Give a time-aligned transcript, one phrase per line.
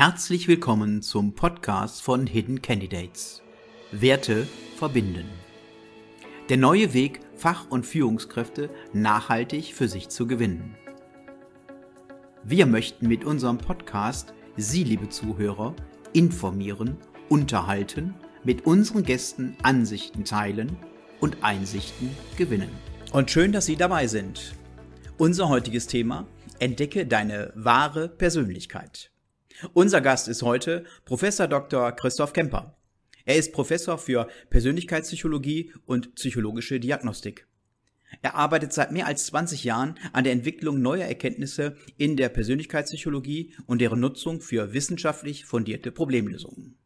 [0.00, 3.42] Herzlich willkommen zum Podcast von Hidden Candidates.
[3.92, 4.46] Werte
[4.78, 5.28] verbinden.
[6.48, 10.74] Der neue Weg, Fach- und Führungskräfte nachhaltig für sich zu gewinnen.
[12.42, 15.76] Wir möchten mit unserem Podcast Sie, liebe Zuhörer,
[16.14, 16.96] informieren,
[17.28, 20.78] unterhalten, mit unseren Gästen Ansichten teilen
[21.20, 22.08] und Einsichten
[22.38, 22.70] gewinnen.
[23.12, 24.54] Und schön, dass Sie dabei sind.
[25.18, 26.26] Unser heutiges Thema
[26.58, 29.09] Entdecke deine wahre Persönlichkeit.
[29.72, 31.92] Unser Gast ist heute Professor Dr.
[31.92, 32.76] Christoph Kemper.
[33.24, 37.46] Er ist Professor für Persönlichkeitspsychologie und psychologische Diagnostik.
[38.22, 43.54] Er arbeitet seit mehr als 20 Jahren an der Entwicklung neuer Erkenntnisse in der Persönlichkeitspsychologie
[43.66, 46.76] und deren Nutzung für wissenschaftlich fundierte Problemlösungen.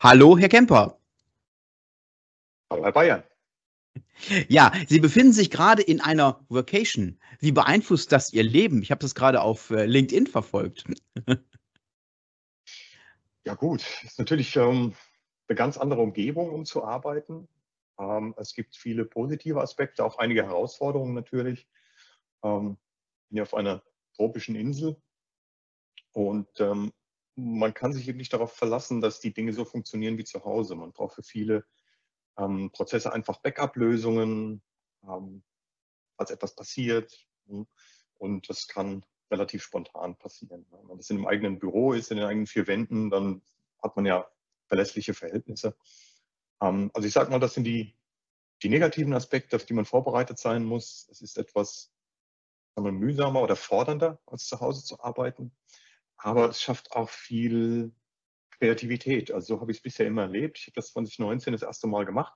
[0.00, 0.98] Hallo, Herr Kemper.
[2.70, 3.22] Hallo, Herr Bayern.
[4.48, 7.18] Ja, Sie befinden sich gerade in einer Vacation.
[7.38, 8.82] Wie beeinflusst das Ihr Leben?
[8.82, 10.84] Ich habe das gerade auf äh, LinkedIn verfolgt.
[13.46, 14.92] Ja gut, ist natürlich ähm,
[15.46, 17.48] eine ganz andere Umgebung, um zu arbeiten.
[17.96, 21.68] Ähm, es gibt viele positive Aspekte, auch einige Herausforderungen natürlich.
[22.42, 22.76] Ähm,
[23.22, 23.84] ich bin ja auf einer
[24.16, 25.00] tropischen Insel
[26.10, 26.92] und ähm,
[27.36, 30.74] man kann sich eben nicht darauf verlassen, dass die Dinge so funktionieren wie zu Hause.
[30.74, 31.64] Man braucht für viele
[32.36, 34.60] ähm, Prozesse einfach Backup-Lösungen,
[35.04, 35.44] ähm,
[36.16, 37.28] als etwas passiert.
[38.18, 40.66] Und das kann relativ spontan passieren.
[40.70, 43.42] Wenn man das in einem eigenen Büro ist, in den eigenen vier Wänden, dann
[43.82, 44.28] hat man ja
[44.66, 45.76] verlässliche Verhältnisse.
[46.60, 47.96] Ähm, also ich sage mal, das sind die,
[48.62, 51.08] die negativen Aspekte, auf die man vorbereitet sein muss.
[51.10, 51.92] Es ist etwas
[52.76, 55.52] sagen wir, mühsamer oder fordernder, als zu Hause zu arbeiten.
[56.18, 57.92] Aber es schafft auch viel
[58.50, 59.30] Kreativität.
[59.32, 60.58] Also so habe ich es bisher immer erlebt.
[60.58, 62.34] Ich habe das 2019 das erste Mal gemacht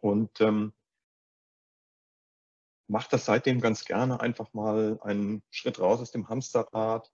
[0.00, 0.72] und ähm,
[2.86, 7.10] mache das seitdem ganz gerne, einfach mal einen Schritt raus aus dem Hamsterrad,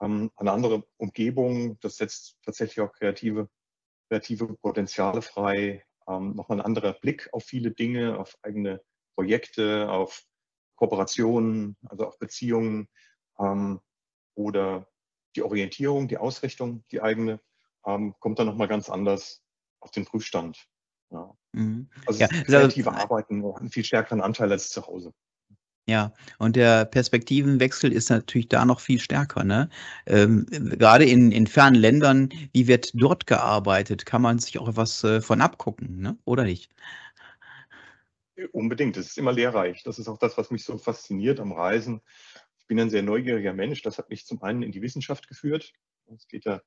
[0.00, 1.78] ähm, eine andere Umgebung.
[1.80, 3.48] Das setzt tatsächlich auch kreative,
[4.08, 5.84] kreative Potenziale frei.
[6.08, 8.82] Ähm, nochmal ein anderer Blick auf viele Dinge, auf eigene
[9.14, 10.24] Projekte, auf
[10.76, 12.88] Kooperationen, also auf Beziehungen
[13.38, 13.80] ähm,
[14.34, 14.88] oder
[15.36, 17.40] die Orientierung, die Ausrichtung, die eigene,
[17.84, 19.42] ähm, kommt dann nochmal ganz anders
[19.80, 20.66] auf den Prüfstand.
[21.10, 21.34] Ja.
[21.52, 21.88] Mhm.
[22.06, 25.12] Also ja, kreative also, Arbeiten einen viel stärkeren Anteil als zu Hause.
[25.86, 29.42] Ja, und der Perspektivenwechsel ist natürlich da noch viel stärker.
[29.42, 29.68] Ne?
[30.06, 34.06] Ähm, gerade in, in fernen Ländern, wie wird dort gearbeitet?
[34.06, 36.16] Kann man sich auch etwas äh, von abgucken, ne?
[36.24, 36.70] oder nicht?
[38.52, 39.82] Unbedingt, es ist immer lehrreich.
[39.82, 42.00] Das ist auch das, was mich so fasziniert am Reisen.
[42.58, 43.82] Ich bin ein sehr neugieriger Mensch.
[43.82, 45.72] Das hat mich zum einen in die Wissenschaft geführt.
[46.14, 46.60] Es geht ja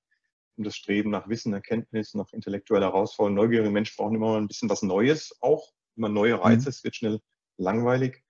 [0.56, 3.36] um das Streben nach Wissen, Erkenntnis, nach intellektueller Herausforderung.
[3.36, 6.70] Neugierige Menschen brauchen immer mal ein bisschen was Neues auch, immer neue Reize, mhm.
[6.70, 7.22] es wird schnell
[7.58, 8.24] langweilig.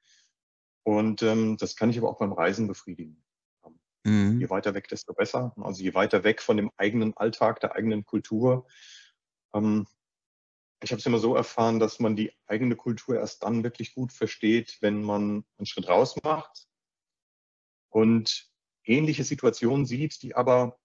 [0.84, 3.24] Und ähm, das kann ich aber auch beim Reisen befriedigen.
[4.04, 4.40] Mhm.
[4.40, 5.54] Je weiter weg, desto besser.
[5.58, 8.68] Also je weiter weg von dem eigenen Alltag, der eigenen Kultur.
[9.54, 9.88] Ähm,
[10.84, 14.12] ich habe es immer so erfahren, dass man die eigene Kultur erst dann wirklich gut
[14.12, 16.68] versteht, wenn man einen Schritt raus macht
[17.90, 18.50] und
[18.84, 20.78] ähnliche Situationen sieht, die aber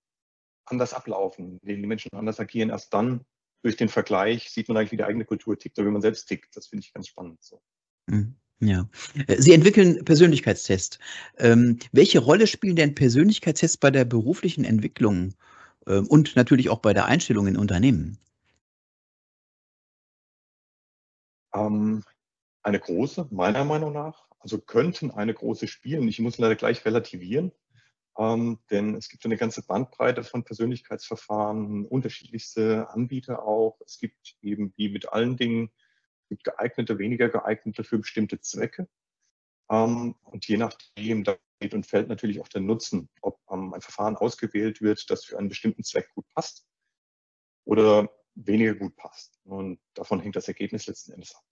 [0.71, 2.71] anders ablaufen, denen die Menschen anders agieren.
[2.71, 3.25] Erst dann
[3.63, 6.27] durch den Vergleich sieht man eigentlich, wie die eigene Kultur tickt oder wie man selbst
[6.27, 6.57] tickt.
[6.57, 7.39] Das finde ich ganz spannend.
[7.43, 7.61] So.
[8.07, 8.37] Mhm.
[8.61, 8.89] Ja.
[9.27, 10.99] Äh, Sie entwickeln Persönlichkeitstests.
[11.39, 15.35] Ähm, welche Rolle spielen denn Persönlichkeitstests bei der beruflichen Entwicklung
[15.87, 18.19] ähm, und natürlich auch bei der Einstellung in Unternehmen?
[21.55, 22.03] Ähm,
[22.63, 24.27] eine große, meiner Meinung nach.
[24.41, 26.07] Also könnten eine große spielen.
[26.09, 27.53] Ich muss leider gleich relativieren.
[28.19, 33.81] Ähm, denn es gibt eine ganze Bandbreite von Persönlichkeitsverfahren, unterschiedlichste Anbieter auch.
[33.87, 35.71] Es gibt eben wie mit allen Dingen,
[36.29, 38.89] gibt geeignete, weniger geeignete für bestimmte Zwecke.
[39.71, 43.81] Ähm, und je nachdem, da geht und fällt natürlich auch der Nutzen, ob ähm, ein
[43.81, 46.67] Verfahren ausgewählt wird, das für einen bestimmten Zweck gut passt
[47.65, 49.39] oder weniger gut passt.
[49.45, 51.45] Und davon hängt das Ergebnis letzten Endes ab.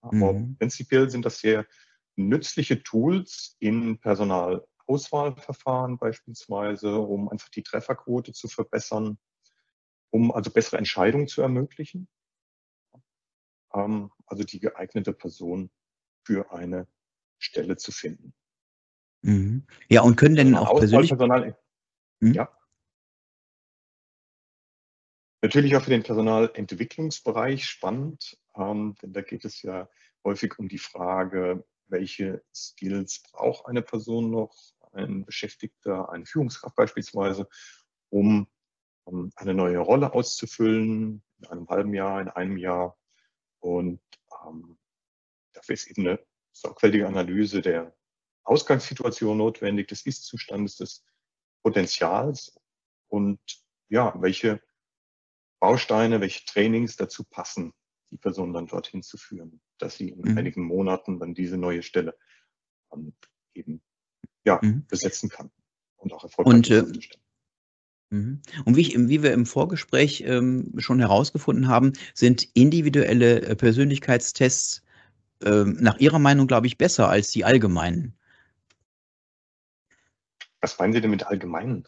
[0.00, 0.56] Aber mhm.
[0.56, 1.66] prinzipiell sind das sehr
[2.16, 9.18] nützliche Tools in Personal Auswahlverfahren beispielsweise, um einfach die Trefferquote zu verbessern,
[10.10, 12.08] um also bessere Entscheidungen zu ermöglichen.
[13.72, 15.70] Ähm, also die geeignete Person
[16.24, 16.88] für eine
[17.38, 18.34] Stelle zu finden.
[19.22, 19.66] Mhm.
[19.88, 21.12] Ja, und können denn auch persönlich...
[21.12, 22.34] Hm?
[22.34, 22.50] Ja.
[25.42, 29.88] Natürlich auch für den Personalentwicklungsbereich spannend, ähm, denn da geht es ja
[30.24, 34.54] häufig um die Frage, welche Skills braucht eine Person noch,
[34.92, 37.48] ein Beschäftigter, eine Führungskraft beispielsweise,
[38.08, 38.48] um,
[39.04, 42.98] um eine neue Rolle auszufüllen, in einem halben Jahr, in einem Jahr.
[43.60, 44.00] Und
[44.46, 44.78] ähm,
[45.52, 46.20] dafür ist eben eine
[46.52, 47.94] sorgfältige Analyse der
[48.44, 51.04] Ausgangssituation notwendig, des Ist-Zustandes, des
[51.62, 52.58] Potenzials
[53.08, 53.40] und
[53.88, 54.62] ja, welche
[55.60, 57.74] Bausteine, welche Trainings dazu passen,
[58.10, 60.38] die Person dann dorthin zu führen, dass sie in mhm.
[60.38, 62.18] einigen Monaten dann diese neue Stelle
[62.92, 63.14] ähm,
[63.54, 63.82] eben
[64.50, 64.84] ja, mhm.
[64.88, 65.50] besetzen kann
[65.96, 66.82] und auch erfolgreich und, äh,
[68.10, 68.42] mhm.
[68.64, 74.82] und wie, ich, wie, wir im Vorgespräch ähm, schon herausgefunden haben, sind individuelle äh, Persönlichkeitstests
[75.42, 78.14] äh, nach Ihrer Meinung, glaube ich, besser als die allgemeinen.
[80.60, 81.86] Was meinen Sie denn mit allgemeinen?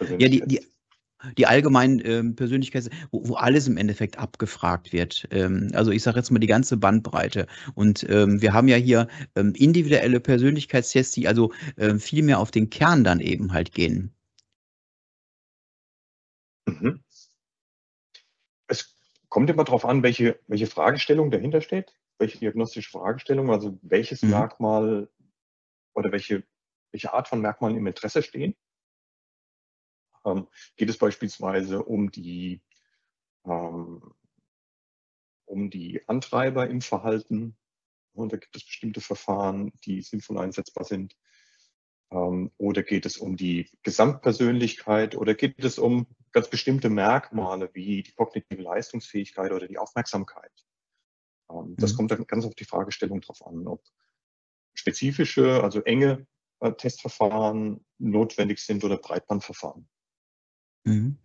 [0.00, 0.66] Ja, die, die,
[1.38, 5.26] die allgemeinen ähm, Persönlichkeits, wo, wo, alles im Endeffekt abgefragt wird.
[5.30, 7.46] Ähm, also ich sage jetzt mal die ganze Bandbreite.
[7.74, 12.50] Und ähm, wir haben ja hier ähm, individuelle Persönlichkeitstests, die also äh, viel mehr auf
[12.50, 14.14] den Kern dann eben halt gehen.
[16.66, 17.02] Mhm.
[18.66, 18.94] Es
[19.28, 24.30] kommt immer darauf an, welche, welche Fragestellung dahinter steht, welche diagnostische Fragestellung, also welches mhm.
[24.30, 25.08] Merkmal
[25.94, 26.44] oder welche,
[26.92, 28.54] welche Art von Merkmalen im Interesse stehen.
[30.24, 32.62] Ähm, geht es beispielsweise um die,
[33.44, 34.02] ähm,
[35.44, 37.56] um die Antreiber im Verhalten.
[38.12, 41.16] Und da gibt es bestimmte Verfahren, die sinnvoll einsetzbar sind.
[42.10, 48.02] Ähm, oder geht es um die Gesamtpersönlichkeit oder geht es um ganz bestimmte Merkmale wie
[48.02, 50.52] die kognitive Leistungsfähigkeit oder die Aufmerksamkeit?
[51.50, 51.96] Ähm, das mhm.
[51.96, 53.82] kommt dann ganz auf die Fragestellung drauf an, ob
[54.74, 56.26] spezifische, also enge
[56.60, 59.88] äh, Testverfahren notwendig sind oder Breitbandverfahren.
[60.86, 61.16] Mhm.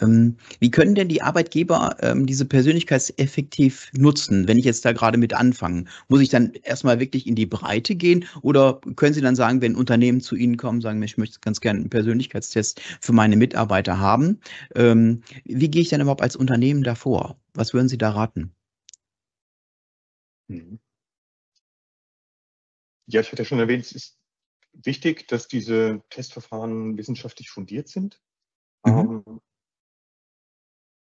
[0.00, 4.92] Ähm, wie können denn die Arbeitgeber ähm, diese Persönlichkeit effektiv nutzen, wenn ich jetzt da
[4.92, 5.84] gerade mit anfange?
[6.08, 9.76] Muss ich dann erstmal wirklich in die Breite gehen oder können Sie dann sagen, wenn
[9.76, 14.40] Unternehmen zu Ihnen kommen, sagen, ich möchte ganz gerne einen Persönlichkeitstest für meine Mitarbeiter haben,
[14.74, 17.38] ähm, wie gehe ich dann überhaupt als Unternehmen davor?
[17.54, 18.54] Was würden Sie da raten?
[20.48, 20.78] Mhm.
[23.06, 24.18] Ja, ich hatte ja schon erwähnt, es ist
[24.72, 28.20] wichtig, dass diese Testverfahren wissenschaftlich fundiert sind.
[28.84, 29.22] Mhm.
[29.26, 29.40] Ähm,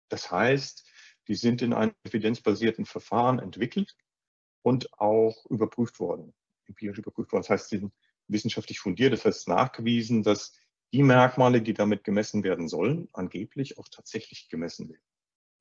[0.08, 0.86] das heißt,
[1.28, 3.96] die sind in einem evidenzbasierten Verfahren entwickelt
[4.62, 6.34] und auch überprüft worden,
[6.66, 7.42] empirisch überprüft worden.
[7.42, 7.92] Das heißt, sie sind
[8.28, 9.12] wissenschaftlich fundiert.
[9.12, 10.52] Das heißt, nachgewiesen, dass
[10.92, 15.02] die Merkmale, die damit gemessen werden sollen, angeblich auch tatsächlich gemessen werden.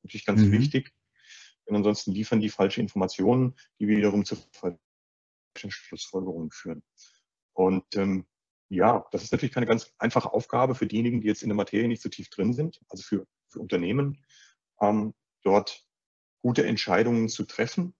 [0.03, 0.53] Natürlich ganz mhm.
[0.53, 0.93] wichtig,
[1.67, 4.79] denn ansonsten liefern die falsche Informationen, die wiederum zu falschen
[5.71, 6.83] Schlussfolgerungen führen.
[7.53, 8.25] Und ähm,
[8.69, 11.87] ja, das ist natürlich keine ganz einfache Aufgabe für diejenigen, die jetzt in der Materie
[11.87, 14.23] nicht so tief drin sind, also für, für Unternehmen,
[14.81, 15.85] ähm, dort
[16.41, 17.95] gute Entscheidungen zu treffen.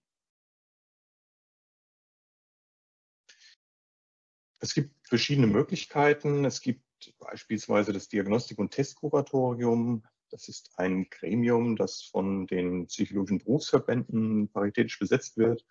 [4.60, 6.44] Es gibt verschiedene Möglichkeiten.
[6.44, 6.82] Es gibt
[7.18, 10.04] beispielsweise das Diagnostik- und Testkuratorium.
[10.30, 15.64] Das ist ein Gremium, das von den psychologischen Berufsverbänden paritätisch besetzt wird.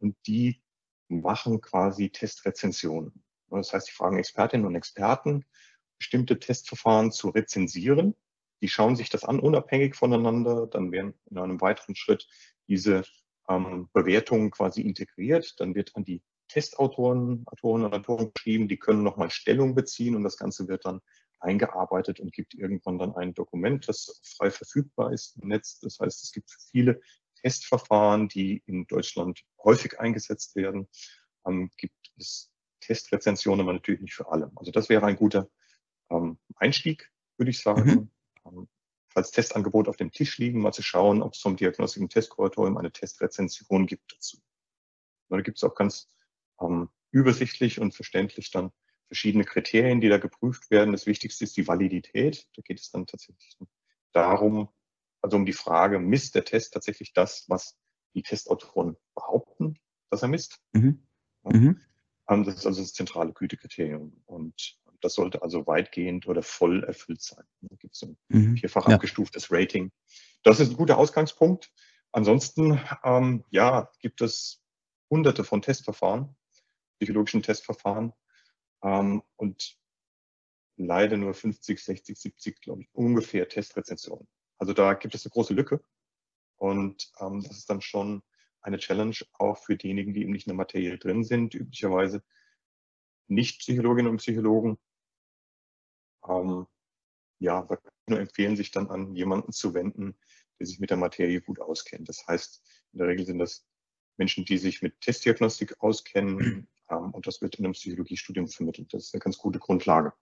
[0.00, 0.62] Und die
[1.08, 3.23] machen quasi Testrezensionen.
[3.62, 5.44] Das heißt, die fragen Expertinnen und Experten,
[5.98, 8.14] bestimmte Testverfahren zu rezensieren.
[8.60, 10.66] Die schauen sich das an, unabhängig voneinander.
[10.66, 12.26] Dann werden in einem weiteren Schritt
[12.68, 13.02] diese
[13.48, 15.54] ähm, Bewertungen quasi integriert.
[15.58, 20.24] Dann wird an die Testautoren, Autoren und Autoren geschrieben, die können nochmal Stellung beziehen und
[20.24, 21.00] das Ganze wird dann
[21.40, 25.78] eingearbeitet und gibt irgendwann dann ein Dokument, das frei verfügbar ist im Netz.
[25.80, 27.00] Das heißt, es gibt viele
[27.42, 30.88] Testverfahren, die in Deutschland häufig eingesetzt werden,
[31.46, 32.50] ähm, gibt es
[32.86, 34.50] Testrezension, aber natürlich nicht für alle.
[34.56, 35.48] Also das wäre ein guter
[36.10, 37.90] ähm, Einstieg, würde ich sagen.
[37.90, 38.10] Mhm.
[38.46, 38.68] Ähm,
[39.08, 42.90] falls Testangebot auf dem Tisch liegen, mal zu schauen, ob es zum und Testkuratorium eine
[42.90, 44.38] Testrezension gibt dazu.
[45.28, 46.08] Da gibt es auch ganz
[46.60, 48.72] ähm, übersichtlich und verständlich dann
[49.06, 50.92] verschiedene Kriterien, die da geprüft werden.
[50.92, 52.48] Das Wichtigste ist die Validität.
[52.56, 53.56] Da geht es dann tatsächlich
[54.12, 54.68] darum,
[55.22, 57.78] also um die Frage, misst der Test tatsächlich das, was
[58.14, 59.78] die Testautoren behaupten,
[60.10, 60.60] dass er misst?
[60.72, 61.06] Mhm.
[61.44, 61.56] Ja.
[61.56, 61.80] Mhm.
[62.26, 64.22] Das ist also das zentrale Gütekriterium.
[64.26, 67.44] Und das sollte also weitgehend oder voll erfüllt sein.
[67.60, 68.56] Da gibt es ein mhm.
[68.56, 68.94] vierfach ja.
[68.94, 69.92] abgestuftes Rating.
[70.42, 71.70] Das ist ein guter Ausgangspunkt.
[72.12, 74.62] Ansonsten, ähm, ja, gibt es
[75.10, 76.34] hunderte von Testverfahren,
[76.98, 78.12] psychologischen Testverfahren
[78.82, 79.76] ähm, und
[80.76, 84.26] leider nur 50, 60, 70, glaube ich, ungefähr Testrezensionen.
[84.58, 85.84] Also da gibt es eine große Lücke.
[86.56, 88.22] Und ähm, das ist dann schon
[88.64, 92.22] eine Challenge auch für diejenigen, die eben nicht in der Materie drin sind, üblicherweise
[93.28, 94.78] nicht Psychologinnen und Psychologen.
[96.26, 96.66] Ähm,
[97.38, 100.16] ja, kann ich nur empfehlen, sich dann an jemanden zu wenden,
[100.58, 102.08] der sich mit der Materie gut auskennt.
[102.08, 103.66] Das heißt, in der Regel sind das
[104.16, 108.94] Menschen, die sich mit Testdiagnostik auskennen ähm, und das wird in einem Psychologiestudium vermittelt.
[108.94, 110.14] Das ist eine ganz gute Grundlage.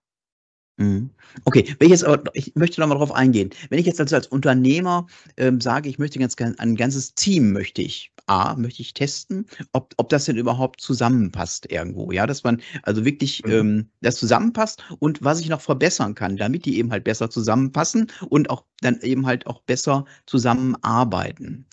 [0.77, 1.11] Mhm.
[1.45, 3.51] Okay, wenn ich jetzt aber ich möchte noch mal drauf eingehen.
[3.69, 5.05] Wenn ich jetzt also als Unternehmer,
[5.37, 9.93] ähm, sage, ich möchte ganz ein ganzes Team möchte ich A, möchte ich testen, ob,
[9.97, 12.11] ob das denn überhaupt zusammenpasst irgendwo.
[12.11, 13.51] Ja, dass man also wirklich Mhm.
[13.51, 18.11] ähm, das zusammenpasst und was ich noch verbessern kann, damit die eben halt besser zusammenpassen
[18.29, 21.65] und auch dann eben halt auch besser zusammenarbeiten.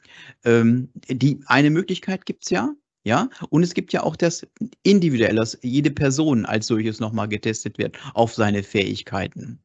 [0.44, 4.46] Ähm, die eine Möglichkeit gibt's ja, ja, und es gibt ja auch das
[4.82, 9.60] individuell, dass jede Person als solches nochmal getestet wird auf seine Fähigkeiten.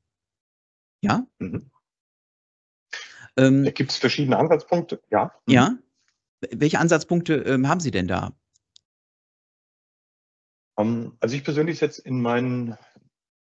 [1.01, 1.25] Ja?
[1.39, 1.69] Mhm.
[3.37, 5.31] Ähm, Da gibt es verschiedene Ansatzpunkte, ja.
[5.47, 5.53] Mhm.
[5.53, 5.77] ja.
[6.41, 8.35] Welche Ansatzpunkte ähm, haben Sie denn da?
[10.77, 12.77] Ähm, also ich persönlich setze in meinen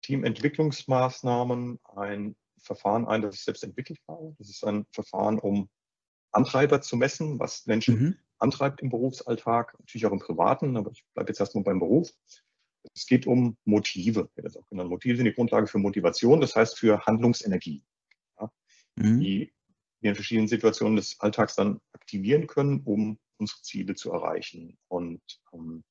[0.03, 4.35] Teamentwicklungsmaßnahmen ein Verfahren ein, das ich selbst entwickelt habe.
[4.39, 5.69] Das ist ein Verfahren, um
[6.33, 8.19] Antreiber zu messen, was Menschen Mhm.
[8.39, 12.11] antreibt im Berufsalltag, natürlich auch im Privaten, aber ich bleibe jetzt erstmal beim Beruf.
[12.95, 14.91] Es geht um Motive, das auch genannt.
[14.91, 17.83] Motive sind die Grundlage für Motivation, das heißt für Handlungsenergie,
[18.97, 19.21] Mhm.
[19.21, 19.53] die
[20.03, 24.79] in verschiedenen Situationen des Alltags dann aktivieren können, um unsere Ziele zu erreichen.
[24.89, 25.85] Und ähm,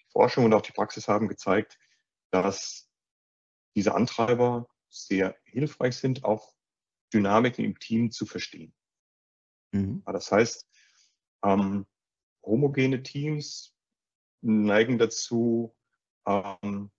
[0.00, 1.78] die Forschung und auch die Praxis haben gezeigt,
[2.30, 2.90] dass
[3.76, 6.52] diese Antreiber sehr hilfreich sind, auch
[7.14, 8.74] Dynamiken im Team zu verstehen.
[9.72, 10.02] Mhm.
[10.04, 10.68] Das heißt,
[11.44, 11.86] ähm,
[12.42, 13.74] homogene Teams
[14.42, 15.74] neigen dazu,
[16.26, 16.90] ähm,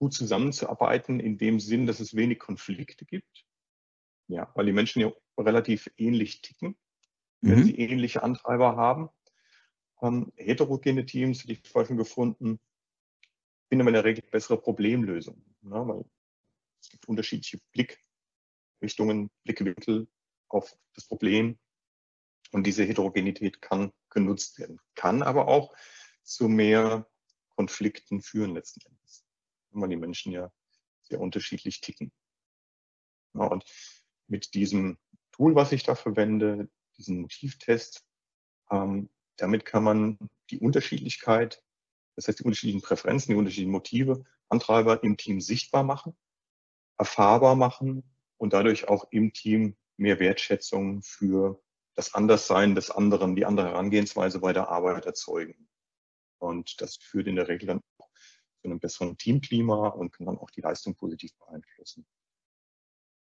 [0.00, 3.46] gut zusammenzuarbeiten, in dem Sinn, dass es wenig Konflikte gibt.
[4.28, 6.76] Ja, weil die Menschen ja relativ ähnlich ticken,
[7.40, 7.64] wenn Mhm.
[7.64, 9.08] sie ähnliche Antreiber haben.
[10.00, 12.60] Ähm, heterogene Teams, die ich vorher schon gefunden,
[13.68, 15.44] finden in der Regel bessere Problemlösungen.
[15.62, 15.86] Ne?
[15.86, 16.04] Weil
[16.80, 20.08] es gibt unterschiedliche Blickrichtungen, Blickwinkel
[20.48, 21.58] auf das Problem.
[22.50, 25.74] Und diese Heterogenität kann genutzt werden, kann aber auch
[26.22, 27.08] zu mehr
[27.56, 29.24] Konflikten führen letzten Endes,
[29.70, 30.52] weil die Menschen ja
[31.02, 32.12] sehr unterschiedlich ticken.
[33.34, 33.64] Ja, und
[34.26, 34.98] mit diesem
[35.42, 38.06] Tool, was ich da verwende, diesen Motivtest,
[38.70, 40.16] ähm, damit kann man
[40.50, 41.64] die Unterschiedlichkeit,
[42.14, 46.16] das heißt die unterschiedlichen Präferenzen, die unterschiedlichen Motive, Antreiber im Team sichtbar machen,
[46.96, 48.04] erfahrbar machen
[48.36, 51.60] und dadurch auch im Team mehr Wertschätzung für
[51.96, 55.68] das Anderssein des anderen, die andere Herangehensweise bei der Arbeit erzeugen.
[56.38, 58.08] Und das führt in der Regel dann auch
[58.60, 62.06] zu einem besseren Teamklima und kann dann auch die Leistung positiv beeinflussen.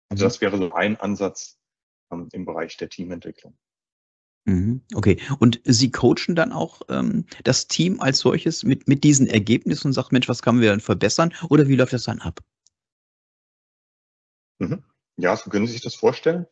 [0.09, 1.61] Also das wäre so ein Ansatz
[2.12, 3.58] im Bereich der Teamentwicklung.
[4.46, 4.82] Mhm.
[4.96, 5.20] Okay.
[5.39, 9.94] Und Sie coachen dann auch ähm, das Team als solches mit, mit diesen Ergebnissen und
[9.94, 11.34] sagt, Mensch, was können wir denn verbessern?
[11.50, 12.39] Oder wie läuft das dann ab?
[14.60, 14.84] Mhm.
[15.18, 16.48] Ja, so können Sie sich das vorstellen.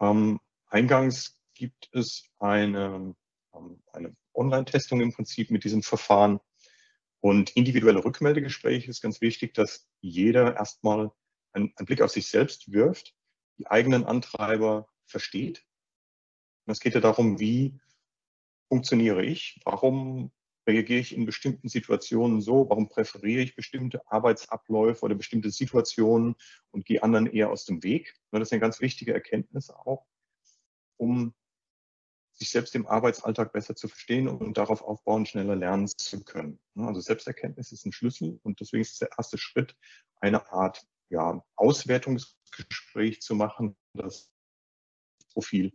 [0.00, 3.14] Ähm, eingangs gibt es eine,
[3.54, 6.40] ähm, eine Online-Testung im Prinzip mit diesem Verfahren.
[7.20, 11.10] Und individuelle Rückmeldegespräche ist ganz wichtig, dass jeder erstmal
[11.52, 13.14] einen, einen Blick auf sich selbst wirft,
[13.58, 15.64] die eigenen Antreiber versteht.
[16.66, 17.78] Und es geht ja darum, wie
[18.68, 19.60] funktioniere ich?
[19.64, 20.32] Warum
[20.66, 22.68] reagiere ich in bestimmten Situationen so?
[22.68, 26.34] Warum präferiere ich bestimmte Arbeitsabläufe oder bestimmte Situationen
[26.72, 28.14] und gehe anderen eher aus dem Weg?
[28.32, 30.06] Das ist eine ganz wichtige Erkenntnis auch,
[30.96, 31.34] um
[32.32, 36.58] sich selbst im Arbeitsalltag besser zu verstehen und darauf aufbauen, schneller lernen zu können.
[36.74, 39.74] Also Selbsterkenntnis ist ein Schlüssel und deswegen ist der erste Schritt,
[40.20, 41.42] eine Art ja,
[42.46, 44.30] Auswertungsgespräch zu machen, das
[45.32, 45.72] Profil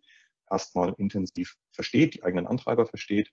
[0.49, 3.31] erstmal intensiv versteht, die eigenen Antreiber versteht.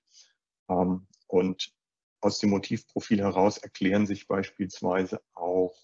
[0.68, 1.72] Ähm, und
[2.20, 5.76] aus dem Motivprofil heraus erklären sich beispielsweise auch,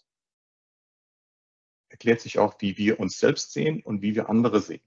[1.88, 4.82] erklärt sich auch, wie wir uns selbst sehen und wie wir andere sehen.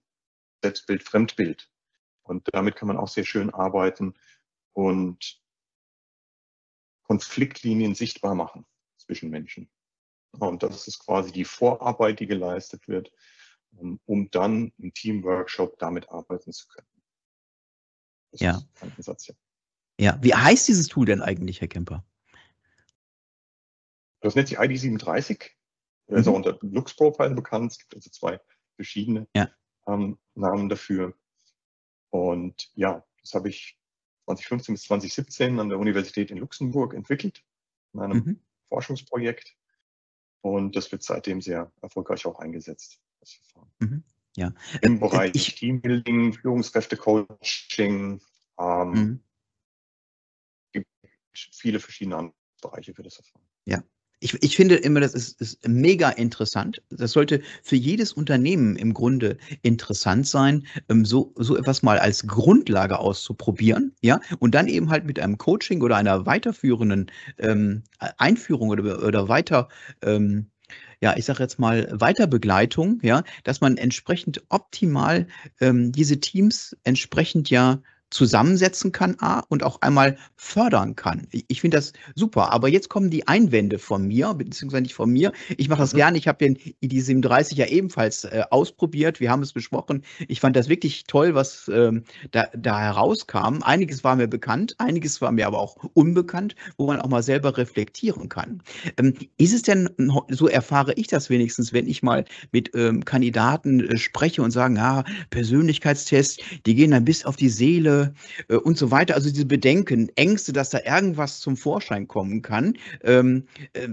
[0.61, 1.69] Selbstbild, Fremdbild.
[2.23, 4.15] Und damit kann man auch sehr schön arbeiten
[4.73, 5.41] und
[7.03, 8.65] Konfliktlinien sichtbar machen
[8.97, 9.69] zwischen Menschen.
[10.39, 13.11] Und das ist quasi die Vorarbeit, die geleistet wird,
[13.71, 16.87] um, um dann im Teamworkshop damit arbeiten zu können.
[18.31, 18.61] Das Ja.
[18.81, 19.35] Ansatz, ja.
[19.99, 20.19] Ja.
[20.21, 22.05] Wie heißt dieses Tool denn eigentlich, Herr Kemper?
[24.21, 25.51] Das nennt sich ID37.
[26.07, 26.31] Er ist Mhm.
[26.31, 27.71] auch unter Lux Profile bekannt.
[27.71, 28.39] Es gibt also zwei
[28.75, 29.49] verschiedene Ja.
[29.87, 31.13] ähm, Namen dafür.
[32.09, 33.79] Und ja, das habe ich
[34.25, 37.43] 2015 bis 2017 an der Universität in Luxemburg entwickelt,
[37.93, 38.39] in einem Mhm.
[38.69, 39.55] Forschungsprojekt.
[40.41, 42.99] Und das wird seitdem sehr erfolgreich auch eingesetzt.
[43.19, 43.71] Das Verfahren.
[43.79, 44.03] Mhm.
[44.35, 44.53] Ja.
[44.81, 48.21] Im Äh, Bereich ich, Teambuilding, Führungskräfte-Coaching,
[48.59, 49.23] ähm, Mhm.
[50.71, 50.87] gibt
[51.33, 53.45] viele verschiedene Bereiche für das Verfahren.
[53.65, 53.83] Ja.
[54.19, 56.81] Ich, ich finde immer, das ist, ist mega interessant.
[56.89, 62.25] Das sollte für jedes Unternehmen im Grunde interessant sein, ähm, so, so etwas mal als
[62.25, 67.83] Grundlage auszuprobieren, ja, und dann eben halt mit einem Coaching oder einer weiterführenden ähm,
[68.17, 69.67] Einführung oder, oder weiter,
[70.01, 70.47] ähm,
[70.99, 75.27] ja, ich sage jetzt mal, Weiterbegleitung, ja, dass man entsprechend optimal
[75.61, 81.27] ähm, diese Teams entsprechend ja zusammensetzen kann A, und auch einmal fördern kann.
[81.31, 82.51] Ich, ich finde das super.
[82.51, 85.31] Aber jetzt kommen die Einwände von mir, beziehungsweise nicht von mir.
[85.57, 85.97] Ich mache das mhm.
[85.97, 86.17] gerne.
[86.17, 89.19] Ich habe den ID37 ja ebenfalls äh, ausprobiert.
[89.19, 90.03] Wir haben es besprochen.
[90.27, 93.61] Ich fand das wirklich toll, was ähm, da, da herauskam.
[93.61, 97.57] Einiges war mir bekannt, einiges war mir aber auch unbekannt, wo man auch mal selber
[97.57, 98.61] reflektieren kann.
[98.97, 99.89] Ähm, ist es denn,
[100.29, 104.77] so erfahre ich das wenigstens, wenn ich mal mit ähm, Kandidaten äh, spreche und sagen,
[104.77, 107.96] ja, Persönlichkeitstests, die gehen dann bis auf die Seele
[108.49, 109.15] äh, und so weiter.
[109.15, 113.89] Also diese Bedenken, Ängste, dass da irgendwas zum Vorschein kommen kann, ähm, äh,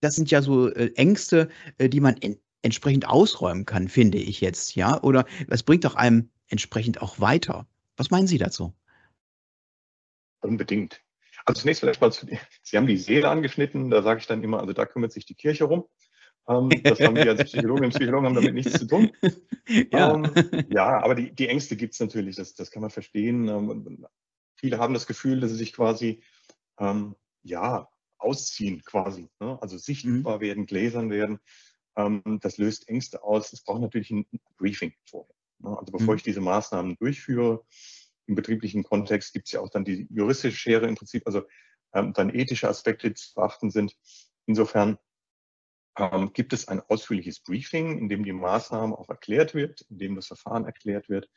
[0.00, 4.40] das sind ja so äh, Ängste, äh, die man en entsprechend ausräumen kann, finde ich
[4.40, 5.00] jetzt, ja?
[5.02, 7.68] Oder das bringt auch einem entsprechend auch weiter.
[7.96, 8.74] Was meinen Sie dazu?
[10.40, 11.00] Unbedingt.
[11.44, 14.72] Also zunächst vielleicht mal, Sie haben die Seele angeschnitten, da sage ich dann immer, also
[14.72, 15.84] da kümmert sich die Kirche rum.
[16.48, 19.10] Ähm, das haben wir als Psychologinnen und Psychologen haben damit nichts zu tun.
[19.90, 20.30] Ja, ähm,
[20.70, 23.48] ja aber die, die Ängste gibt es natürlich, das, das kann man verstehen.
[23.48, 24.06] Ähm,
[24.54, 26.22] viele haben das Gefühl, dass sie sich quasi
[26.78, 27.88] ähm, ja,
[28.18, 29.58] ausziehen quasi, ne?
[29.60, 30.40] also sichtbar mhm.
[30.40, 31.40] werden, gläsern werden.
[31.96, 33.52] Ähm, das löst Ängste aus.
[33.52, 34.24] Es braucht natürlich ein
[34.56, 35.34] Briefing vorher.
[35.58, 35.76] Ne?
[35.76, 36.18] Also bevor mhm.
[36.18, 37.64] ich diese Maßnahmen durchführe,
[38.26, 41.42] im betrieblichen Kontext gibt es ja auch dann die juristische Schere im Prinzip, also
[41.92, 43.96] ähm, dann ethische Aspekte, die zu beachten sind.
[44.46, 44.98] Insofern
[45.98, 50.16] ähm, gibt es ein ausführliches Briefing, in dem die Maßnahme auch erklärt wird, in dem
[50.16, 51.28] das Verfahren erklärt wird,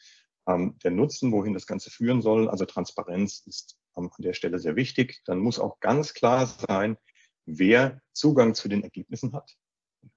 [0.48, 2.50] ähm, der Nutzen, wohin das Ganze führen soll.
[2.50, 5.22] Also Transparenz ist ähm, an der Stelle sehr wichtig.
[5.26, 6.98] Dann muss auch ganz klar sein,
[7.46, 9.56] wer Zugang zu den Ergebnissen hat.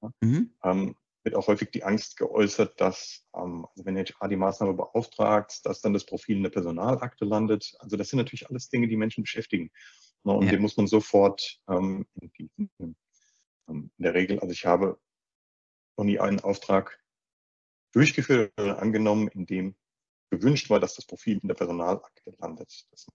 [0.00, 0.10] Ja.
[0.20, 0.54] Mhm.
[0.64, 5.60] Ähm, wird auch häufig die Angst geäußert, dass, ähm, also wenn HR die Maßnahme beauftragt,
[5.64, 7.74] dass dann das Profil in der Personalakte landet.
[7.78, 9.70] Also das sind natürlich alles Dinge, die Menschen beschäftigen.
[10.24, 10.52] Ne, und ja.
[10.52, 12.70] dem muss man sofort ähm, entgegnen.
[12.80, 12.96] Ähm,
[13.68, 15.00] in der Regel, also ich habe
[15.96, 17.00] noch nie einen Auftrag
[17.92, 19.76] durchgeführt oder angenommen, in dem
[20.30, 22.86] gewünscht war, dass das Profil in der Personalakte landet.
[22.90, 23.06] Das.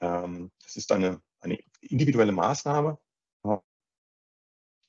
[0.00, 2.98] Ähm, das ist eine, eine individuelle Maßnahme.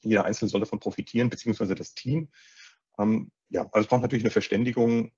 [0.04, 2.30] Jeder Einzelne soll davon profitieren, beziehungsweise das Team.
[3.00, 5.12] Ähm, ja, also es braucht natürlich eine Verständigung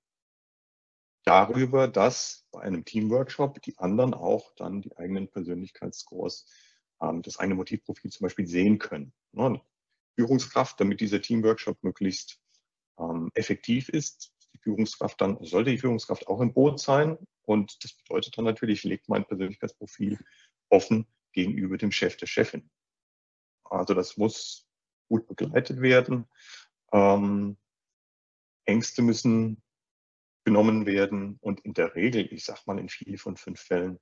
[1.28, 6.46] darüber, dass bei einem Teamworkshop die anderen auch dann die eigenen Persönlichkeitsscores,
[7.02, 9.12] ähm, das eigene Motivprofil zum Beispiel sehen können.
[9.32, 9.60] Ne?
[10.14, 12.40] Führungskraft, damit dieser Teamworkshop möglichst
[12.98, 17.18] ähm, effektiv ist, die Führungskraft dann, sollte die Führungskraft auch im Boot sein.
[17.42, 20.18] Und das bedeutet dann natürlich, legt mein Persönlichkeitsprofil
[20.70, 22.70] offen gegenüber dem Chef der Chefin.
[23.64, 24.66] Also das muss
[25.08, 26.26] gut begleitet werden.
[26.90, 27.58] Ähm,
[28.64, 29.62] Ängste müssen
[30.48, 33.98] genommen werden und in der Regel, ich sag mal in vier von fünf Fällen,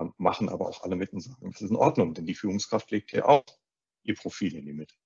[0.00, 2.90] ähm, machen aber auch alle mit und sagen, das ist in Ordnung, denn die Führungskraft
[2.90, 3.44] legt ja auch
[4.02, 4.96] ihr Profil in die Mitte.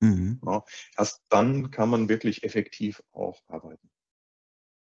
[0.00, 0.38] Mhm.
[0.44, 0.64] Ja,
[0.98, 3.90] erst dann kann man wirklich effektiv auch arbeiten.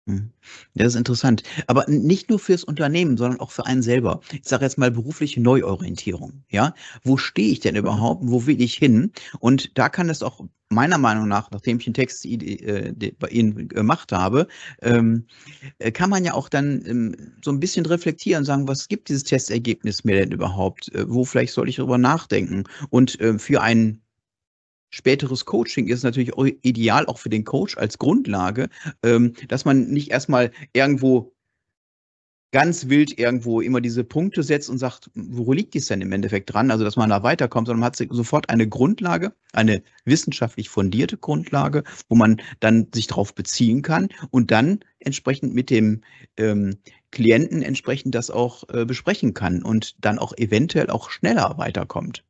[0.06, 0.32] Mhm.
[0.74, 1.44] Das ist interessant.
[1.68, 4.20] Aber nicht nur fürs Unternehmen, sondern auch für einen selber.
[4.32, 6.42] Ich sage jetzt mal berufliche Neuorientierung.
[6.50, 8.22] Ja, wo stehe ich denn überhaupt?
[8.26, 9.12] Wo will ich hin?
[9.38, 13.68] Und da kann es auch meiner Meinung nach, nachdem ich den Text äh, bei Ihnen
[13.68, 14.48] gemacht habe,
[14.80, 15.26] ähm,
[15.78, 19.08] äh, kann man ja auch dann ähm, so ein bisschen reflektieren und sagen, was gibt
[19.08, 20.92] dieses Testergebnis mir denn überhaupt?
[20.94, 22.64] Äh, wo vielleicht soll ich darüber nachdenken?
[22.90, 24.02] Und äh, für einen
[24.92, 28.68] späteres Coaching ist natürlich ideal auch für den Coach als Grundlage,
[29.02, 31.34] ähm, dass man nicht erstmal irgendwo
[32.52, 36.52] ganz wild irgendwo immer diese Punkte setzt und sagt, wo liegt dies denn im Endeffekt
[36.52, 36.70] dran?
[36.70, 41.82] Also, dass man da weiterkommt, sondern man hat sofort eine Grundlage, eine wissenschaftlich fundierte Grundlage,
[42.10, 46.02] wo man dann sich darauf beziehen kann und dann entsprechend mit dem
[46.36, 46.76] ähm,
[47.10, 52.22] Klienten entsprechend das auch äh, besprechen kann und dann auch eventuell auch schneller weiterkommt.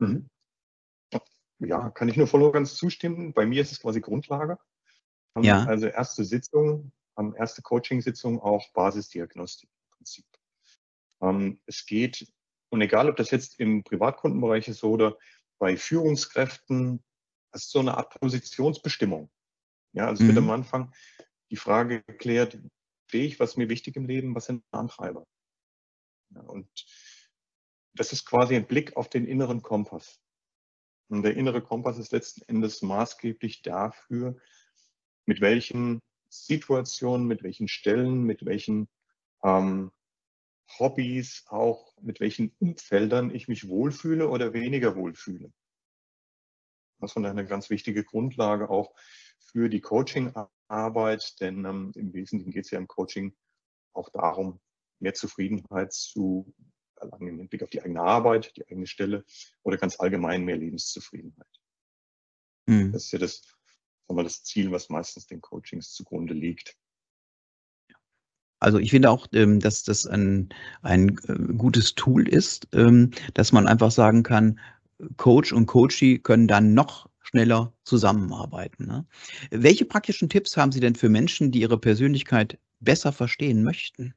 [0.00, 0.26] Mhm.
[1.60, 3.32] Ja, kann ich nur voll und ganz zustimmen.
[3.32, 4.58] Bei mir ist es quasi Grundlage.
[5.40, 5.64] Ja.
[5.64, 6.92] Also erste Sitzung,
[7.36, 10.26] erste Coaching-Sitzung auch Basisdiagnostik im Prinzip.
[11.20, 12.26] Ähm, es geht,
[12.70, 15.16] und egal ob das jetzt im Privatkundenbereich ist oder
[15.58, 17.02] bei Führungskräften,
[17.52, 19.30] das ist so eine Art Positionsbestimmung.
[19.92, 20.34] Ja, also es mhm.
[20.34, 20.92] wird am Anfang
[21.50, 22.58] die Frage geklärt,
[23.06, 25.26] stehe ich, was mir wichtig im Leben, was sind Antreiber?
[26.30, 26.68] Ja, und
[27.94, 30.20] das ist quasi ein Blick auf den inneren Kompass.
[31.08, 34.36] Und der innere Kompass ist letzten Endes maßgeblich dafür,
[35.26, 38.88] mit welchen Situationen, mit welchen Stellen, mit welchen
[39.42, 39.92] ähm,
[40.78, 45.52] Hobbys, auch mit welchen Umfeldern ich mich wohlfühle oder weniger wohlfühle.
[46.98, 48.94] Das ist von daher eine ganz wichtige Grundlage auch
[49.38, 53.36] für die Coaching-Arbeit, denn ähm, im Wesentlichen geht es ja im Coaching
[53.92, 54.60] auch darum,
[54.98, 56.52] mehr Zufriedenheit zu
[56.96, 59.24] erlangen im Hinblick auf die eigene Arbeit, die eigene Stelle
[59.62, 61.60] oder ganz allgemein mehr Lebenszufriedenheit.
[62.66, 62.92] Mhm.
[62.92, 63.42] Das ist ja das,
[64.06, 66.76] sagen wir, das Ziel, was meistens den Coachings zugrunde liegt.
[68.60, 70.48] Also ich finde auch, ähm, dass das ein,
[70.80, 74.58] ein äh, gutes Tool ist, ähm, dass man einfach sagen kann,
[75.16, 78.86] Coach und Coachee können dann noch schneller zusammenarbeiten.
[78.86, 79.06] Ne?
[79.50, 84.14] Welche praktischen Tipps haben Sie denn für Menschen, die ihre Persönlichkeit besser verstehen möchten?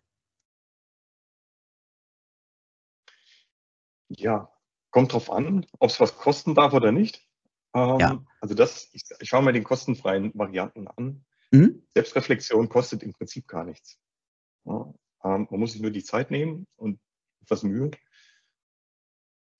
[4.09, 4.51] Ja,
[4.91, 7.27] kommt drauf an, ob es was kosten darf oder nicht.
[7.73, 8.25] Ähm, ja.
[8.41, 11.25] Also das, ich, ich schaue mir die kostenfreien Varianten an.
[11.51, 11.85] Mhm.
[11.93, 13.99] Selbstreflexion kostet im Prinzip gar nichts.
[14.65, 14.93] Ja,
[15.23, 16.99] ähm, man muss sich nur die Zeit nehmen und
[17.41, 17.91] etwas Mühe,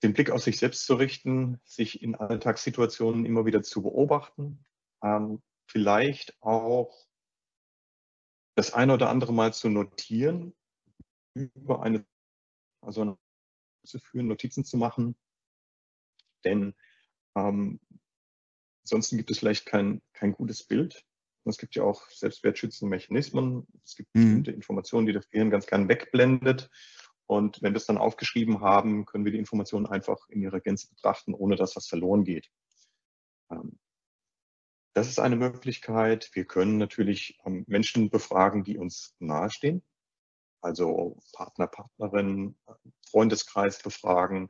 [0.04, 4.66] den Blick auf sich selbst zu richten, sich in Alltagssituationen immer wieder zu beobachten,
[5.04, 7.08] ähm, vielleicht auch
[8.56, 10.54] das eine oder andere Mal zu notieren,
[11.36, 12.06] über eine,
[12.82, 13.18] also
[13.88, 15.16] zu führen, Notizen zu machen,
[16.44, 16.76] denn
[17.36, 17.80] ähm,
[18.84, 21.04] ansonsten gibt es vielleicht kein, kein gutes Bild.
[21.44, 23.68] Und es gibt ja auch selbstwertschützende Mechanismen.
[23.86, 24.22] Es gibt mhm.
[24.22, 26.70] bestimmte Informationen, die das Gehirn ganz gern wegblendet.
[27.26, 30.88] Und wenn wir es dann aufgeschrieben haben, können wir die Informationen einfach in ihrer Gänze
[30.90, 32.50] betrachten, ohne dass was verloren geht.
[33.52, 33.78] Ähm,
[34.94, 36.30] das ist eine Möglichkeit.
[36.34, 39.84] Wir können natürlich ähm, Menschen befragen, die uns nahestehen.
[40.62, 42.58] Also Partner, Partnerinnen,
[43.10, 44.50] Freundeskreis befragen,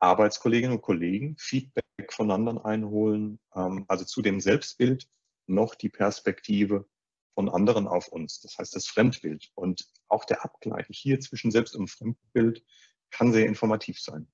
[0.00, 5.08] Arbeitskolleginnen und Kollegen, Feedback von anderen einholen, ähm, also zu dem Selbstbild
[5.46, 6.86] noch die Perspektive
[7.34, 8.40] von anderen auf uns.
[8.40, 9.50] Das heißt das Fremdbild.
[9.54, 12.64] Und auch der Abgleich hier zwischen Selbst- und Fremdbild
[13.10, 14.28] kann sehr informativ sein.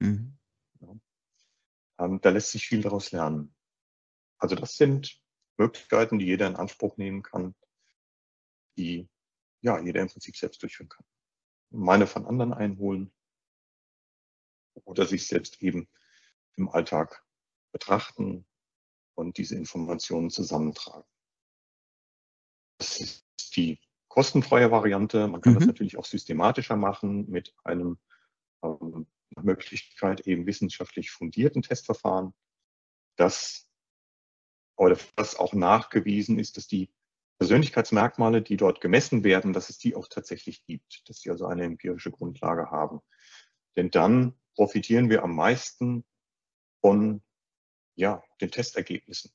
[0.00, 0.38] Mhm.
[0.80, 0.94] Ja.
[1.98, 3.54] Ähm, da lässt sich viel daraus lernen.
[4.38, 5.20] Also das sind
[5.58, 7.54] Möglichkeiten, die jeder in Anspruch nehmen kann,
[8.78, 9.08] die
[9.60, 11.04] ja jeder im Prinzip selbst durchführen kann.
[11.70, 13.12] Meine von anderen einholen
[14.84, 15.88] oder sich selbst eben
[16.56, 17.24] im Alltag
[17.72, 18.46] betrachten
[19.14, 21.08] und diese Informationen zusammentragen.
[22.78, 23.24] Das ist
[23.56, 25.28] die kostenfreie Variante.
[25.28, 25.58] Man kann mhm.
[25.58, 27.98] das natürlich auch systematischer machen mit einem
[28.62, 32.34] ähm, Möglichkeit eben wissenschaftlich fundierten Testverfahren,
[33.16, 33.68] das
[34.76, 36.90] oder was auch nachgewiesen ist, dass die
[37.40, 41.64] Persönlichkeitsmerkmale, die dort gemessen werden, dass es die auch tatsächlich gibt, dass sie also eine
[41.64, 43.00] empirische Grundlage haben.
[43.76, 46.04] Denn dann profitieren wir am meisten
[46.82, 47.22] von
[47.94, 49.32] ja, den Testergebnissen.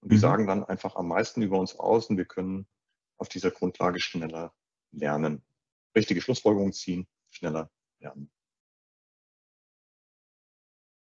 [0.00, 0.20] Und die mhm.
[0.20, 2.66] sagen dann einfach am meisten über uns aus und wir können
[3.18, 4.54] auf dieser Grundlage schneller
[4.90, 5.44] lernen.
[5.94, 8.30] Richtige Schlussfolgerungen ziehen, schneller lernen.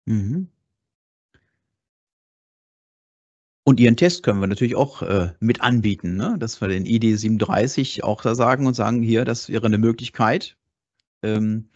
[0.05, 0.52] Mhm.
[3.65, 6.35] Und Ihren Test können wir natürlich auch äh, mit anbieten, ne?
[6.37, 10.57] dass wir den ID 37 auch da sagen und sagen, hier, das wäre eine Möglichkeit,
[11.21, 11.69] ähm,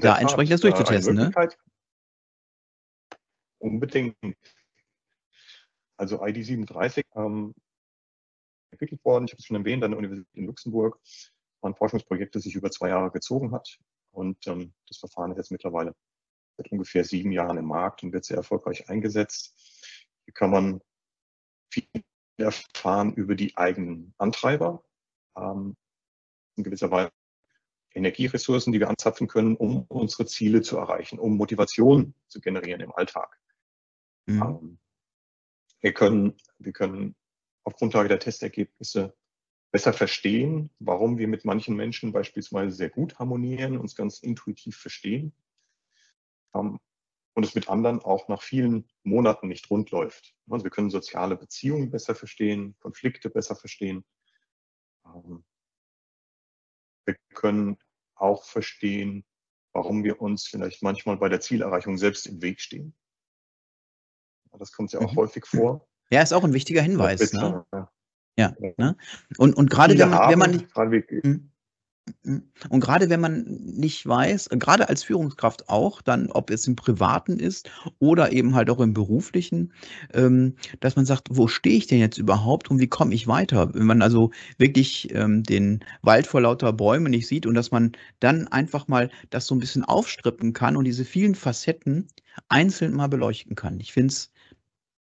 [0.00, 1.16] da entsprechend das durchzutesten.
[1.16, 1.32] Ne?
[3.58, 4.16] Unbedingt.
[5.96, 7.54] Also ID37 ähm,
[8.70, 11.00] entwickelt worden, ich habe es schon erwähnt, an der Universität in Luxemburg.
[11.60, 13.78] War ein Forschungsprojekt, das sich über zwei Jahre gezogen hat.
[14.10, 15.94] Und ähm, das Verfahren ist jetzt mittlerweile
[16.58, 19.54] seit ungefähr sieben Jahren im Markt und wird sehr erfolgreich eingesetzt.
[20.24, 20.80] Hier kann man
[21.72, 21.86] viel
[22.36, 24.84] erfahren über die eigenen Antreiber,
[25.36, 25.76] ähm,
[26.56, 27.10] in gewisser Weise
[27.94, 32.92] Energieressourcen, die wir anzapfen können, um unsere Ziele zu erreichen, um Motivation zu generieren im
[32.92, 33.38] Alltag.
[34.26, 34.42] Mhm.
[34.42, 34.78] Ähm,
[35.80, 37.14] wir können, wir können
[37.64, 39.14] auf Grundlage der Testergebnisse
[39.72, 45.34] besser verstehen, warum wir mit manchen Menschen beispielsweise sehr gut harmonieren, uns ganz intuitiv verstehen
[46.54, 46.78] ähm,
[47.34, 50.34] und es mit anderen auch nach vielen Monaten nicht rund läuft.
[50.50, 54.04] Also wir können soziale Beziehungen besser verstehen, Konflikte besser verstehen.
[55.06, 55.44] Ähm,
[57.04, 57.78] wir können
[58.14, 59.24] auch verstehen,
[59.72, 62.94] warum wir uns vielleicht manchmal bei der Zielerreichung selbst im Weg stehen.
[64.58, 65.16] Das kommt ja auch mhm.
[65.16, 65.88] häufig vor.
[66.10, 67.32] Ja, ist auch ein wichtiger Hinweis.
[67.32, 67.64] Ne?
[68.36, 68.96] Ja, ne?
[69.38, 71.51] Und, und gerade wenn man, wenn man nicht, hm, hm.
[72.24, 77.38] Und gerade wenn man nicht weiß, gerade als Führungskraft auch, dann, ob es im Privaten
[77.38, 79.72] ist oder eben halt auch im Beruflichen,
[80.12, 83.72] ähm, dass man sagt, wo stehe ich denn jetzt überhaupt und wie komme ich weiter?
[83.74, 87.92] Wenn man also wirklich ähm, den Wald vor lauter Bäumen nicht sieht und dass man
[88.18, 92.08] dann einfach mal das so ein bisschen aufstrippen kann und diese vielen Facetten
[92.48, 93.78] einzeln mal beleuchten kann.
[93.78, 94.32] Ich finde es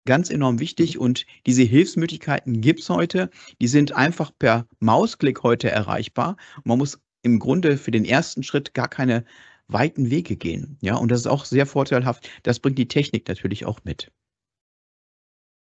[0.06, 1.02] ganz enorm wichtig mhm.
[1.02, 3.30] und diese Hilfsmöglichkeiten gibt es heute.
[3.62, 6.38] Die sind einfach per Mausklick heute erreichbar.
[6.64, 9.26] man muss im Grunde für den ersten Schritt gar keine
[9.68, 10.78] weiten Wege gehen.
[10.82, 12.30] Ja, und das ist auch sehr vorteilhaft.
[12.44, 14.12] Das bringt die Technik natürlich auch mit.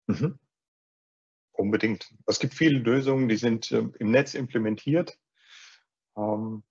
[0.06, 0.38] Mhm.
[1.52, 2.14] Unbedingt.
[2.26, 5.18] Es gibt viele Lösungen, die sind äh, im Netz implementiert.
[6.16, 6.62] Ähm,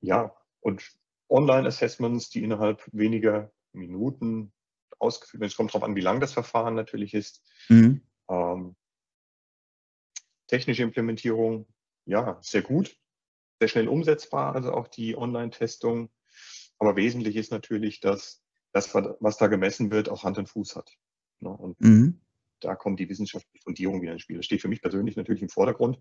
[0.00, 0.82] ja, und
[1.28, 4.52] Online-Assessments, die innerhalb weniger Minuten
[4.98, 5.50] ausgeführt werden.
[5.50, 7.42] Es kommt darauf an, wie lang das Verfahren natürlich ist.
[7.68, 8.02] Mhm.
[8.28, 8.76] Ähm,
[10.46, 11.66] technische Implementierung,
[12.04, 12.96] ja, sehr gut,
[13.60, 16.10] sehr schnell umsetzbar, also auch die Online-Testung.
[16.78, 20.96] Aber wesentlich ist natürlich, dass das, was da gemessen wird, auch Hand und Fuß hat.
[21.40, 21.50] Ne?
[21.50, 22.20] Und mhm.
[22.60, 24.36] da kommt die wissenschaftliche Fundierung wieder ins Spiel.
[24.36, 25.98] Das steht für mich persönlich natürlich im Vordergrund.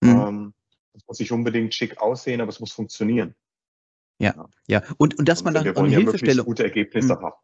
[0.00, 0.10] Mhm.
[0.10, 0.54] Ähm,
[0.94, 3.34] es muss nicht unbedingt schick aussehen, aber es muss funktionieren.
[4.18, 4.82] Ja, ja.
[4.98, 6.44] Und, und dass und man dann eine ja Hilfestellung.
[6.46, 7.22] gute Ergebnisse mhm.
[7.22, 7.36] haben.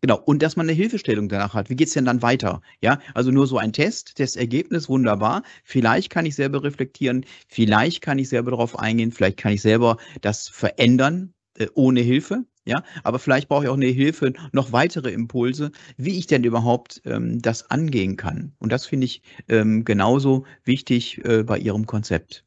[0.00, 1.70] Genau, und dass man eine Hilfestellung danach hat.
[1.70, 2.60] Wie geht's denn dann weiter?
[2.80, 5.42] Ja, also nur so ein Test, das Ergebnis wunderbar.
[5.64, 9.96] Vielleicht kann ich selber reflektieren, vielleicht kann ich selber darauf eingehen, vielleicht kann ich selber
[10.20, 12.44] das verändern äh, ohne Hilfe.
[12.64, 17.00] Ja, aber vielleicht brauche ich auch eine Hilfe, noch weitere Impulse, wie ich denn überhaupt
[17.06, 18.52] ähm, das angehen kann.
[18.58, 22.44] Und das finde ich ähm, genauso wichtig äh, bei Ihrem Konzept.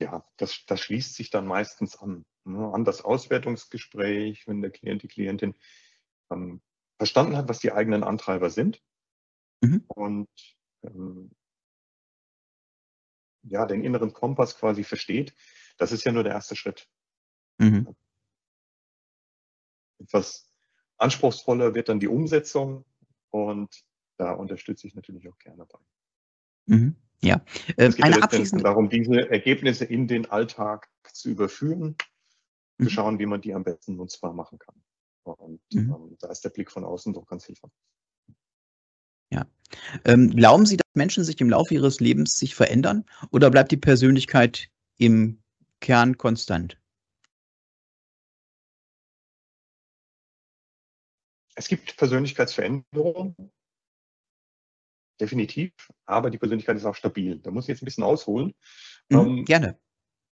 [0.00, 5.08] Ja, das, das schließt sich dann meistens an an das Auswertungsgespräch, wenn der Klient, die
[5.08, 5.54] Klientin
[6.30, 6.60] ähm,
[6.98, 8.82] verstanden hat, was die eigenen Antreiber sind
[9.62, 9.84] mhm.
[9.88, 10.28] und
[10.82, 11.30] ähm,
[13.42, 15.34] ja, den inneren Kompass quasi versteht,
[15.76, 16.88] das ist ja nur der erste Schritt.
[17.58, 17.94] Mhm.
[19.98, 20.50] Etwas
[20.96, 22.84] anspruchsvoller wird dann die Umsetzung
[23.30, 23.84] und
[24.16, 25.78] da unterstütze ich natürlich auch gerne bei.
[26.66, 26.96] Mhm.
[27.20, 27.44] Ja,
[27.76, 31.96] äh, es geht eine abschließende darum, diese Ergebnisse in den Alltag zu überführen
[32.78, 32.84] mhm.
[32.84, 34.74] zu schauen, wie man die am besten nutzbar machen kann.
[35.24, 35.94] Und mhm.
[35.94, 37.72] ähm, da ist der Blick von außen doch ganz hilfreich.
[39.30, 39.46] Ja.
[40.04, 43.76] Ähm, glauben Sie, dass Menschen sich im Laufe ihres Lebens sich verändern oder bleibt die
[43.76, 45.42] Persönlichkeit im
[45.80, 46.78] Kern konstant?
[51.56, 53.52] Es gibt Persönlichkeitsveränderungen,
[55.20, 55.72] definitiv,
[56.04, 57.38] aber die Persönlichkeit ist auch stabil.
[57.38, 58.54] Da muss ich jetzt ein bisschen ausholen.
[59.08, 59.78] Mhm, ähm, gerne.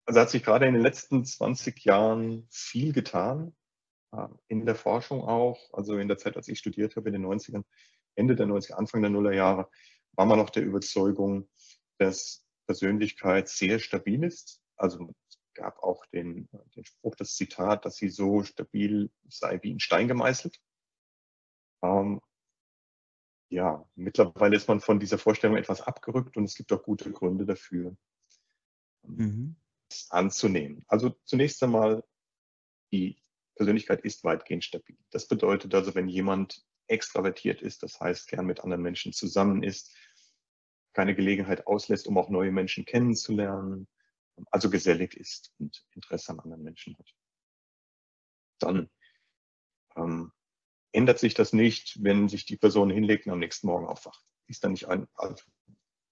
[0.06, 3.56] Also hat sich gerade in den letzten 20 Jahren viel getan,
[4.12, 5.74] äh, in der Forschung auch.
[5.74, 7.64] Also in der Zeit, als ich studiert habe, in den 90ern,
[8.14, 9.70] Ende der 90er, Anfang der Nullerjahre,
[10.14, 11.50] war man noch der Überzeugung,
[11.98, 14.62] dass Persönlichkeit sehr stabil ist.
[14.78, 19.72] Also es gab auch den, den Spruch, das Zitat, dass sie so stabil sei wie
[19.72, 20.62] in Stein gemeißelt.
[21.82, 22.22] Ähm,
[23.50, 27.46] ja, mittlerweile ist man von dieser Vorstellung etwas abgerückt und es gibt auch gute Gründe
[27.46, 27.96] dafür.
[29.04, 29.56] Mhm
[30.10, 30.84] anzunehmen.
[30.88, 32.04] Also zunächst einmal,
[32.92, 33.18] die
[33.56, 34.98] Persönlichkeit ist weitgehend stabil.
[35.12, 39.96] Das bedeutet also, wenn jemand extravertiert ist, das heißt gern mit anderen Menschen zusammen ist,
[40.94, 43.88] keine Gelegenheit auslässt, um auch neue Menschen kennenzulernen,
[44.52, 47.14] also gesellig ist und Interesse an anderen Menschen hat.
[48.60, 48.90] Dann
[49.96, 50.32] ähm,
[50.92, 54.24] ändert sich das nicht, wenn sich die Person hinlegt und am nächsten Morgen aufwacht.
[54.48, 55.44] Ist dann nicht, ein, also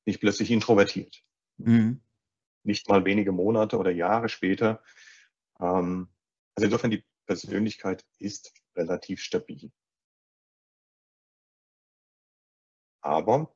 [0.06, 1.24] nicht plötzlich introvertiert.
[1.58, 2.02] Mhm
[2.64, 4.82] nicht mal wenige Monate oder Jahre später.
[5.60, 6.10] Ähm,
[6.56, 9.72] also insofern die Persönlichkeit ist relativ stabil.
[13.02, 13.54] Aber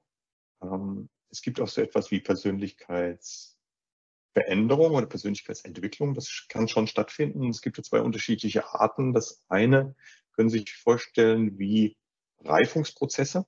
[0.62, 6.14] ähm, es gibt auch so etwas wie Persönlichkeitsveränderung oder Persönlichkeitsentwicklung.
[6.14, 7.50] Das kann schon stattfinden.
[7.50, 9.14] Es gibt ja zwei unterschiedliche Arten.
[9.14, 9.96] Das eine
[10.34, 11.98] können Sie sich vorstellen wie
[12.40, 13.46] Reifungsprozesse.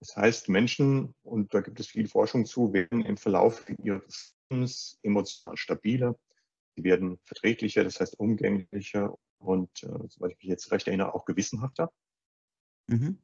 [0.00, 4.98] Das heißt, Menschen, und da gibt es viel Forschung zu, werden im Verlauf ihres Lebens
[5.02, 6.18] emotional stabiler,
[6.74, 11.26] sie werden verträglicher, das heißt umgänglicher und, äh, soweit ich mich jetzt recht erinnere, auch
[11.26, 11.92] gewissenhafter.
[12.88, 13.22] Mhm.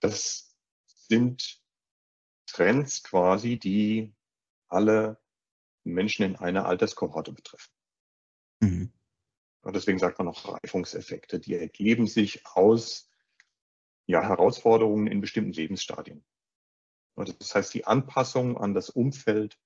[0.00, 1.60] Das sind
[2.46, 4.14] Trends quasi, die
[4.68, 5.20] alle
[5.84, 7.72] Menschen in einer Alterskohorte betreffen.
[8.60, 8.92] Mhm.
[9.62, 13.11] Und deswegen sagt man auch Reifungseffekte, die ergeben sich aus
[14.12, 16.22] ja, Herausforderungen in bestimmten Lebensstadien.
[17.16, 19.58] Das heißt, die Anpassung an das Umfeld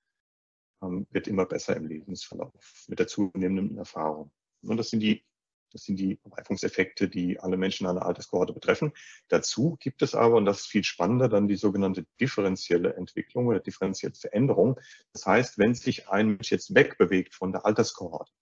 [0.82, 4.30] ähm, wird immer besser im Lebensverlauf mit der zunehmenden Erfahrung.
[4.62, 5.24] Und das sind die,
[5.72, 8.92] das sind die Reifungseffekte, die alle Menschen einer Alterskohorte betreffen.
[9.28, 13.59] Dazu gibt es aber, und das ist viel spannender, dann die sogenannte differenzielle Entwicklung oder
[13.59, 14.78] differenzielle Veränderung.
[15.12, 18.32] Das heißt, wenn sich ein Mensch jetzt wegbewegt von der Alterskohorte,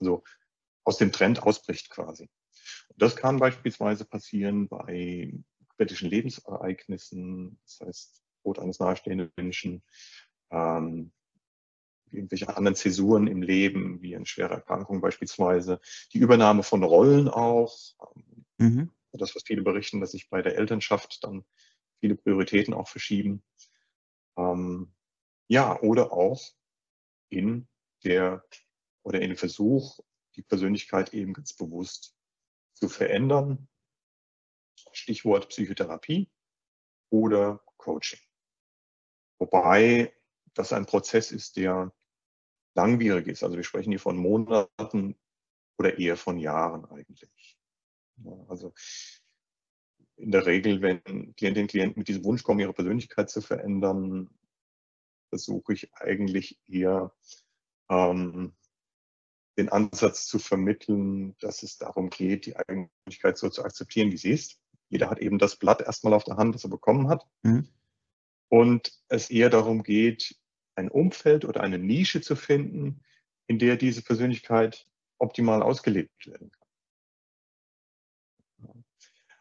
[0.00, 0.22] also
[0.84, 2.28] aus dem Trend ausbricht quasi,
[2.96, 5.32] das kann beispielsweise passieren bei
[5.76, 9.82] kritischen Lebensereignissen, das heißt Tod eines nahestehenden Menschen,
[10.50, 11.12] ähm,
[12.10, 15.80] irgendwelche anderen Zäsuren im Leben, wie eine schwere Erkrankung beispielsweise,
[16.12, 17.76] die Übernahme von Rollen auch,
[18.58, 18.90] mhm.
[19.12, 21.44] das, was viele berichten, dass sich bei der Elternschaft dann
[22.00, 23.42] viele Prioritäten auch verschieben.
[24.36, 24.92] Ähm,
[25.48, 26.42] ja, oder auch
[27.28, 27.68] in
[28.04, 28.44] der
[29.02, 30.00] oder in dem Versuch,
[30.34, 32.15] die Persönlichkeit eben ganz bewusst
[32.76, 33.68] zu verändern.
[34.92, 36.30] Stichwort Psychotherapie
[37.10, 38.20] oder Coaching.
[39.38, 40.14] Wobei
[40.54, 41.92] das ein Prozess ist, der
[42.74, 43.42] langwierig ist.
[43.42, 45.18] Also wir sprechen hier von Monaten
[45.78, 47.58] oder eher von Jahren eigentlich.
[48.48, 48.72] Also
[50.16, 51.02] in der Regel, wenn
[51.36, 54.30] Klientinnen und Klienten mit diesem Wunsch kommen, ihre Persönlichkeit zu verändern,
[55.28, 57.14] versuche ich eigentlich eher
[57.90, 58.56] ähm,
[59.56, 64.30] den Ansatz zu vermitteln, dass es darum geht, die Eigentlichkeit so zu akzeptieren, wie sie
[64.30, 64.58] ist.
[64.88, 67.26] Jeder hat eben das Blatt erstmal auf der Hand, das er bekommen hat.
[67.42, 67.68] Mhm.
[68.48, 70.36] Und es eher darum geht,
[70.76, 73.02] ein Umfeld oder eine Nische zu finden,
[73.46, 74.86] in der diese Persönlichkeit
[75.18, 76.66] optimal ausgelebt werden kann.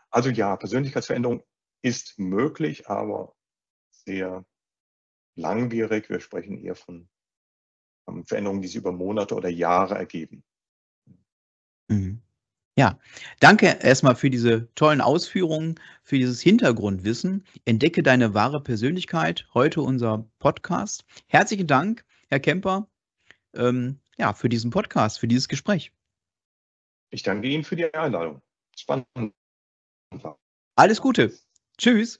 [0.09, 1.43] Also ja, Persönlichkeitsveränderung
[1.81, 3.35] ist möglich, aber
[3.91, 4.45] sehr
[5.35, 6.09] langwierig.
[6.09, 7.09] Wir sprechen eher von
[8.25, 10.43] Veränderungen, die sich über Monate oder Jahre ergeben.
[11.87, 12.21] Mhm.
[12.77, 12.99] Ja,
[13.39, 17.45] danke erstmal für diese tollen Ausführungen, für dieses Hintergrundwissen.
[17.63, 19.47] Entdecke deine wahre Persönlichkeit.
[19.53, 21.05] Heute unser Podcast.
[21.27, 22.89] Herzlichen Dank, Herr Kemper,
[23.53, 25.93] ähm, ja, für diesen Podcast, für dieses Gespräch.
[27.11, 28.41] Ich danke Ihnen für die Einladung.
[28.77, 29.07] Spannend.
[30.75, 31.33] Alles Gute.
[31.77, 32.19] Tschüss.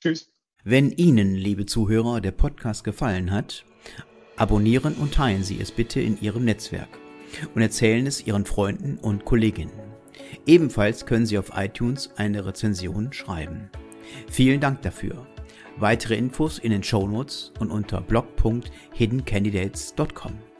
[0.00, 0.31] Tschüss.
[0.64, 3.64] Wenn Ihnen, liebe Zuhörer, der Podcast gefallen hat,
[4.36, 7.00] abonnieren und teilen Sie es bitte in Ihrem Netzwerk
[7.52, 9.72] und erzählen es Ihren Freunden und Kolleginnen.
[10.46, 13.70] Ebenfalls können Sie auf iTunes eine Rezension schreiben.
[14.30, 15.26] Vielen Dank dafür.
[15.78, 20.51] Weitere Infos in den Show Notes und unter blog.hiddencandidates.com.